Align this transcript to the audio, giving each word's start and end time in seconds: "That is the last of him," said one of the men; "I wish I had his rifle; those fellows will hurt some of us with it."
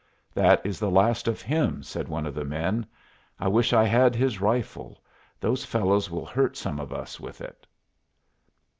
"That 0.33 0.65
is 0.65 0.79
the 0.79 0.89
last 0.89 1.27
of 1.27 1.43
him," 1.43 1.83
said 1.83 2.07
one 2.07 2.25
of 2.25 2.33
the 2.33 2.43
men; 2.43 2.87
"I 3.39 3.47
wish 3.47 3.71
I 3.71 3.83
had 3.83 4.15
his 4.15 4.41
rifle; 4.41 5.03
those 5.39 5.63
fellows 5.63 6.09
will 6.09 6.25
hurt 6.25 6.57
some 6.57 6.79
of 6.79 6.91
us 6.91 7.19
with 7.19 7.39
it." 7.39 7.67